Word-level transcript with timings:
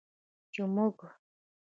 چې 0.53 0.61
موږ 0.73 0.97